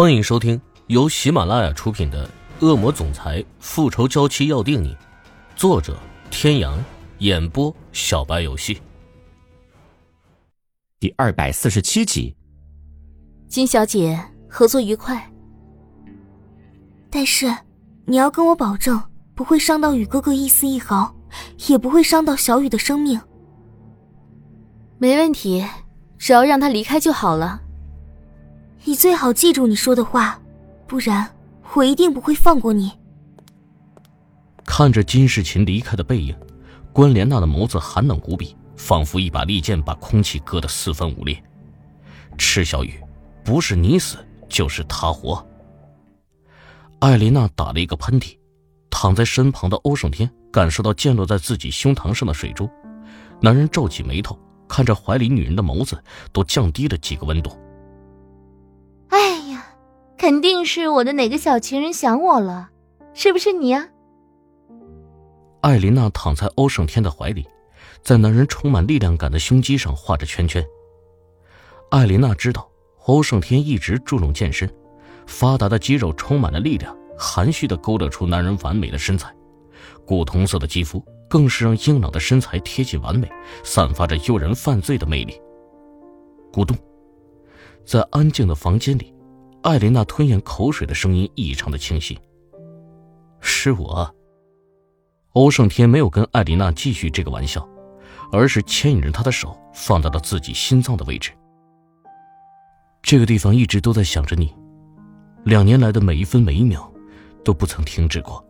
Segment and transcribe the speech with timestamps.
[0.00, 2.24] 欢迎收听由喜马拉雅出品的
[2.64, 4.94] 《恶魔总裁复仇娇妻要定你》，
[5.56, 5.98] 作者：
[6.30, 6.78] 天阳，
[7.18, 8.80] 演播：小白游戏。
[11.00, 12.32] 第二百四十七集，
[13.48, 14.16] 金小姐，
[14.48, 15.28] 合作愉快。
[17.10, 17.52] 但是
[18.06, 19.02] 你要跟我保证，
[19.34, 21.12] 不会伤到雨哥哥一丝一毫，
[21.66, 23.20] 也不会伤到小雨的生命。
[24.96, 25.66] 没问题，
[26.16, 27.62] 只要让他离开就好了。
[28.88, 30.40] 你最好记住你说的话，
[30.86, 31.30] 不然
[31.74, 32.90] 我一定不会放过你。
[34.64, 36.34] 看着金世琴离开的背影，
[36.90, 41.38] 关莲娜的眸子寒冷无比，仿佛一把利剑把空气割得四分五裂。
[42.38, 42.98] 赤小雨，
[43.44, 45.46] 不是你死就是他活。
[47.00, 48.38] 艾琳娜打了一个喷嚏，
[48.88, 52.66] 躺在身旁的欧胜天感受到溅落在自己胸膛上的水珠，
[53.42, 54.34] 男人皱起眉头，
[54.66, 57.54] 看着怀里女人的眸子都降低了几个温度。
[60.28, 62.68] 肯定是我的哪个小情人想我了，
[63.14, 63.88] 是不是你啊？
[65.62, 67.46] 艾琳娜躺在欧胜天的怀里，
[68.02, 70.62] 在男人充满力量感的胸肌上画着圈圈。
[71.90, 72.68] 艾琳娜知道
[73.06, 74.70] 欧胜天一直注重健身，
[75.26, 79.34] 发达的肌肉充满了力量，含蓄的勾勒出男人完美的身材，
[80.04, 83.26] 古铜色的肌肤更是让硬朗的身材贴近完美，
[83.64, 85.40] 散发着诱人犯罪的魅力。
[86.52, 86.76] 咕咚。
[87.86, 89.14] 在安静的房间里，
[89.68, 92.18] 艾琳娜吞咽口水的声音异常的清晰。
[93.38, 94.10] 是我。
[95.34, 97.68] 欧胜天没有跟艾琳娜继续这个玩笑，
[98.32, 101.32] 而是牵引着她的手放到了自己心脏的位置。
[103.02, 104.54] 这个地方一直都在想着你，
[105.44, 106.90] 两年来的每一分每一秒，
[107.44, 108.42] 都不曾停止过。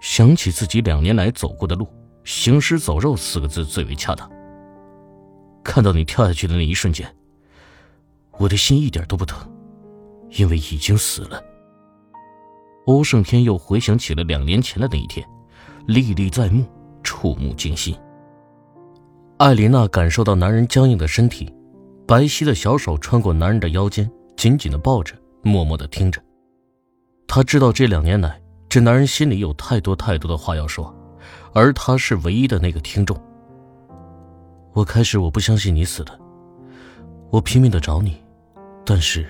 [0.00, 1.86] 想起自己两年来走过的路
[2.26, 4.28] ，“行尸走肉”四个字最为恰当。
[5.62, 7.08] 看到你跳下去的那一瞬间。
[8.36, 9.48] 我的心一点都不疼，
[10.36, 11.42] 因为已经死了。
[12.86, 15.26] 欧胜天又回想起了两年前的那一天，
[15.86, 16.64] 历历在目，
[17.02, 17.96] 触目惊心。
[19.38, 21.52] 艾琳娜感受到男人僵硬的身体，
[22.06, 26.22] 白皙的小手穿过男人的腰间，紧紧的抱着，默默的听着。
[27.26, 30.94] 她知道这两年来，这男人心里有太多太多的话要说，
[31.52, 33.18] 而她是唯一的那个听众。
[34.72, 36.18] 我开始我不相信你死了，
[37.30, 38.16] 我拼命的找你。
[38.84, 39.26] 但是，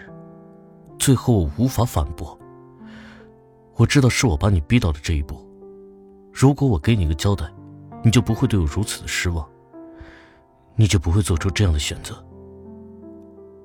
[1.05, 2.39] 最后我无法反驳。
[3.77, 5.47] 我知道是我把你逼到了这一步。
[6.33, 7.45] 如果我给你一个交代，
[8.03, 9.47] 你就不会对我如此的失望。
[10.77, 12.15] 你就不会做出这样的选择。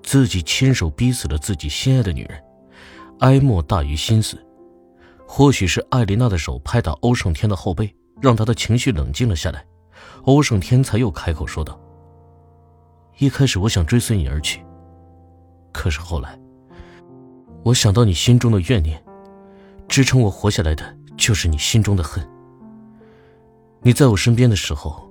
[0.04, 2.44] 自己亲手逼死了自己心爱的女人，
[3.20, 4.38] 哀莫大于心死。
[5.26, 9.66] 或许是艾琳娜的手拍打欧胜天的后背，让他的情绪冷静了下来。
[10.24, 11.80] 欧胜天才又开口说道
[13.18, 14.62] ：“一开始我想追随你而去。”
[15.72, 16.38] 可是后来，
[17.70, 19.00] 我想到你心中的怨念，
[19.88, 22.28] 支撑我活下来的就是你心中的恨。
[23.82, 25.08] 你在我身边的时候，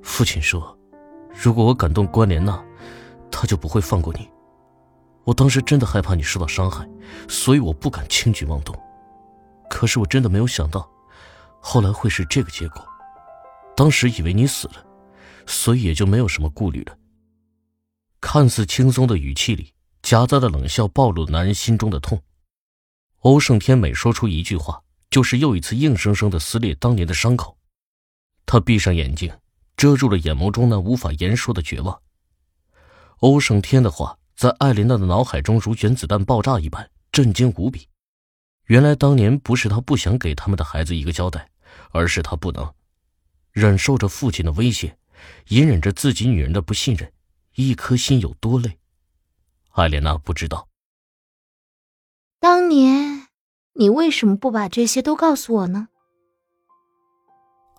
[0.00, 0.78] 父亲说，
[1.32, 2.64] 如果我感动关莲娜，
[3.32, 4.28] 他就不会放过你。
[5.24, 6.88] 我当时真的害怕你受到伤害，
[7.26, 8.72] 所以我不敢轻举妄动。
[9.68, 10.88] 可是我真的没有想到，
[11.60, 12.86] 后来会是这个结果。
[13.74, 14.74] 当时以为你死了，
[15.46, 16.96] 所以也就没有什么顾虑了。
[18.20, 19.72] 看似轻松的语气里。
[20.08, 22.22] 夹杂的冷笑暴露了男人心中的痛。
[23.18, 27.58] 欧胜天每说出一句话，就是又一次硬生生的撕裂当年的伤口。
[28.46, 29.30] 他闭上眼睛，
[29.76, 32.00] 遮住了眼眸中那无法言说的绝望。
[33.18, 37.86] 欧胜天的话在艾琳娜的脑海中如原子弹爆炸一般震惊无比。
[38.64, 41.50] 原来当年不是他不想给他们的孩子一个交代，
[41.90, 42.72] 而是他不能
[43.52, 44.96] 忍受着父亲的威胁，
[45.48, 47.12] 隐忍着自己女人的不信任，
[47.56, 48.77] 一颗心有多累。
[49.70, 50.68] 艾莲娜不知道，
[52.40, 53.28] 当年
[53.74, 55.88] 你为什么不把这些都告诉我呢？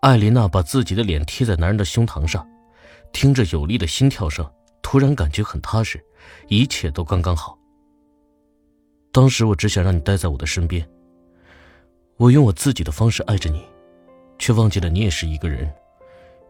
[0.02, 2.48] 艾琳娜把自己的脸贴在男人的胸膛上，
[3.12, 4.50] 听着有力的心跳声，
[4.82, 6.02] 突然感觉很踏实，
[6.48, 7.60] 一切都刚刚好。
[9.12, 10.90] 当时我只想让你待在我的身边，
[12.16, 13.68] 我用我自己的方式爱着你，
[14.38, 15.70] 却忘记了你也是一个人，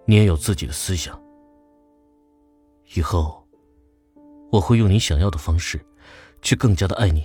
[0.06, 1.20] 你也有自己的思想。
[2.94, 3.39] 以后。
[4.52, 5.80] 我会用你想要的方式，
[6.42, 7.24] 去更加的爱你。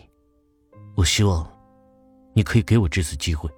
[0.95, 1.51] 我希望，
[2.35, 3.51] 你可以给我这次机会。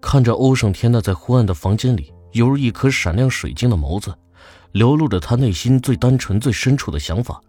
[0.00, 4.14] 看着欧胜天那在昏暗的房间里，犹如一颗闪亮水晶的眸子，
[4.72, 7.40] 流露着他内心最单纯、最深处的想法，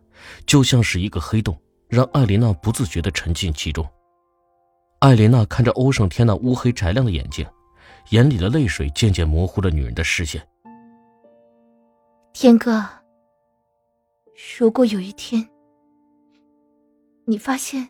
[0.45, 1.57] 就像是一个黑洞，
[1.88, 3.86] 让艾琳娜不自觉的沉浸其中。
[5.00, 7.45] 艾琳娜看着欧胜天那乌黑宅亮的眼睛，
[8.10, 10.45] 眼里的泪水渐渐模糊了女人的视线。
[12.33, 13.05] 天哥。
[14.35, 15.47] 如果有一天，
[17.23, 17.87] 你发现，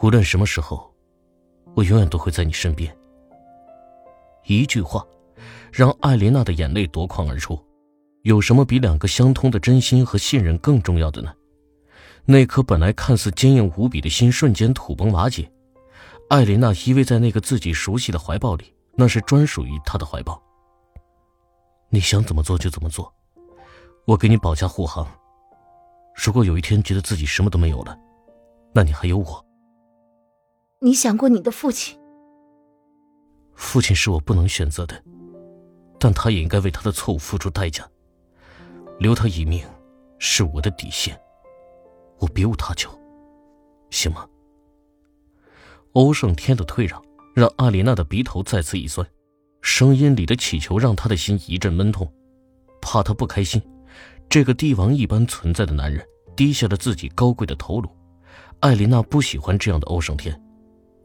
[0.00, 0.88] 无论什么时候，
[1.74, 2.96] 我永远都会在你身边。
[4.44, 5.04] 一句话，
[5.72, 7.60] 让艾琳娜的眼泪夺眶而出。
[8.22, 11.34] 有什么比两个相通的真心和信任更重要的呢？
[12.24, 15.50] 那颗本来看似坚硬无比的心瞬间土崩瓦解。
[16.28, 20.40] 艾琳娜依偎在那个自己熟悉的怀抱里，那是专属于她的怀抱。
[21.88, 23.12] 你想怎么做就怎么做，
[24.06, 25.06] 我给你保驾护航。
[26.14, 27.98] 如果有一天觉得自己什么都没有了，
[28.72, 29.44] 那你还有我。
[30.80, 31.98] 你想过你的父亲？
[33.54, 35.02] 父亲是我不能选择的，
[35.98, 37.84] 但他也应该为他的错误付出代价。
[39.00, 39.66] 留他一命，
[40.18, 41.18] 是我的底线，
[42.18, 42.90] 我别无他求，
[43.90, 44.26] 行吗？
[45.94, 47.02] 欧胜天的退让
[47.34, 49.06] 让阿丽娜的鼻头再次一酸，
[49.62, 52.10] 声音里的乞求让她的心一阵闷痛，
[52.80, 53.60] 怕他不开心。
[54.28, 56.06] 这个帝王一般存在的男人
[56.36, 57.88] 低下了自己高贵的头颅，
[58.60, 60.38] 艾琳娜不喜欢这样的欧胜天，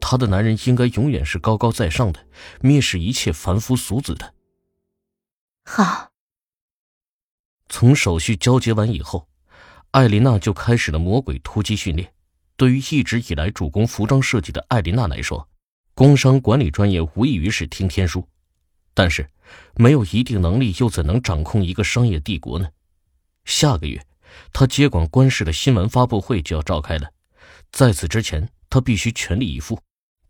[0.00, 2.20] 她的男人应该永远是高高在上的，
[2.60, 4.34] 蔑视一切凡夫俗子的。
[5.64, 6.10] 好。
[7.68, 9.26] 从手续交接完以后，
[9.92, 12.12] 艾琳娜就开始了魔鬼突击训练。
[12.56, 15.48] 对于一直以来主攻服装设计的艾琳娜来说，
[15.94, 18.28] 工商管理专业无异于是听天书。
[18.92, 19.26] 但是，
[19.74, 22.68] 没有一定能力又怎能掌控一个商业帝国呢？
[23.44, 24.04] 下个月，
[24.52, 27.12] 他接管官市的新闻发布会就要召开了，
[27.70, 29.80] 在此之前，他必须全力以赴。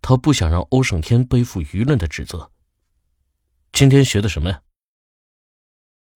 [0.01, 2.51] 他不想让欧胜天背负舆论的指责。
[3.73, 4.63] 今天学的什么呀？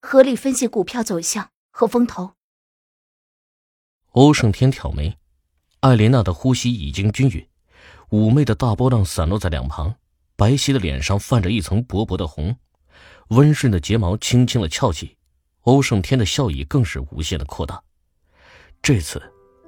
[0.02, 2.34] 合理分析股票走向和风投。
[4.12, 5.16] 欧胜天挑眉，
[5.80, 7.48] 艾琳娜的呼吸已经均匀，
[8.10, 9.94] 妩媚的大波浪散落在两旁，
[10.34, 12.56] 白皙的脸上泛着一层薄薄的红，
[13.28, 15.15] 温顺的睫毛轻轻的翘起，
[15.66, 17.82] 欧胜天的笑意更是无限的扩大。
[18.80, 19.20] 这次，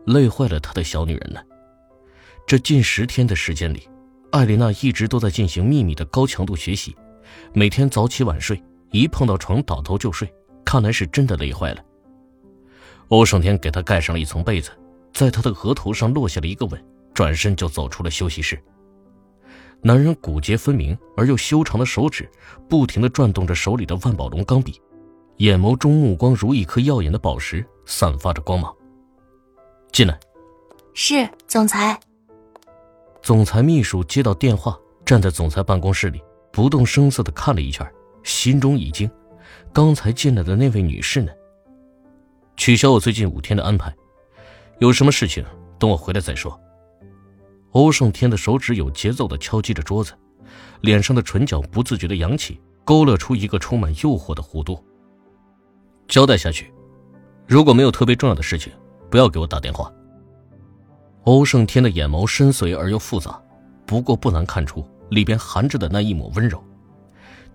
[0.07, 1.45] 累坏了他的小女人了。
[2.47, 3.89] 这近十天的时间里，
[4.31, 6.97] 艾琳娜一直都在进行秘密的高强度学习，
[7.53, 8.63] 每天早起晚睡。
[8.91, 10.33] 一碰到床倒头就睡，
[10.65, 11.85] 看来是真的累坏了。
[13.09, 14.71] 欧胜天给他盖上了一层被子，
[15.13, 18.59] 在他的额头上落下了一个吻，转身就走出了休息室。
[19.83, 22.31] 男人骨节分明而又修长的手指
[22.69, 24.81] 不停地转动着手里的万宝龙钢笔，
[25.39, 28.75] 眼眸中目光如一颗耀眼的宝石，散发着光芒。
[29.93, 30.19] 进来。
[30.95, 31.99] 是总裁。
[33.23, 34.77] 总裁秘书接到电话，
[35.07, 36.21] 站在总裁办公室里，
[36.51, 37.89] 不动声色的看了一圈。
[38.25, 39.09] 心中一惊，
[39.73, 41.31] 刚才进来的那位女士呢？
[42.57, 43.95] 取消我最近五天的安排，
[44.81, 45.45] 有什么事情
[45.79, 46.61] 等我回来再说。
[47.71, 50.13] 欧胜天的手指有节奏的敲击着桌子，
[50.81, 54.85] 脸上的唇角不自觉的扬起，勾勒出一个充满诱惑的弧度。
[56.09, 56.73] 交代下去，
[57.47, 58.73] 如果没有特别重要的事情，
[59.11, 59.93] 不要给我打电话。
[61.25, 63.39] 欧胜天的眼眸深邃而又复杂，
[63.85, 66.63] 不过不难看出里边含着的那一抹温柔。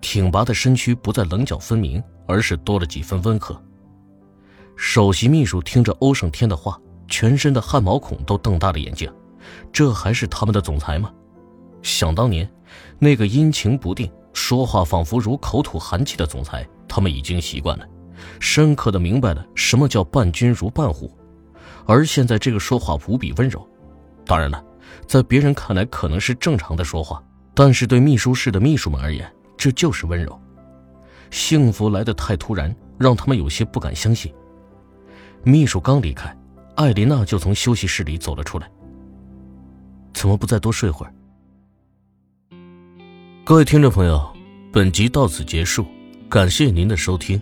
[0.00, 3.60] 挺拔的身躯不再棱角分明，而是多了几分温和。
[4.76, 6.78] 首席秘书听着欧胜天的话，
[7.08, 9.12] 全身的汗毛孔都瞪大了眼睛。
[9.72, 11.12] 这还是他们的总裁吗？
[11.82, 12.48] 想当年，
[13.00, 17.86] 那个阴晴不定、说话仿佛如口吐寒气的总裁，他们已经习惯了，
[18.40, 21.10] 深刻的明白了什么叫伴君如伴虎。
[21.86, 23.66] 而现在这个说话无比温柔，
[24.24, 24.64] 当然了，
[25.06, 27.22] 在别人看来可能是正常的说话，
[27.54, 29.30] 但是对秘书室的秘书们而言。
[29.56, 30.38] 这就是温柔，
[31.30, 34.32] 幸福来得太突然，让他们有些不敢相信。
[35.42, 36.36] 秘书刚离开，
[36.74, 38.68] 艾琳娜就从休息室里走了出来。
[40.12, 41.14] 怎么不再多睡会儿？
[43.44, 44.26] 各位听众朋友，
[44.72, 45.86] 本集到此结束，
[46.28, 47.40] 感谢您的收听。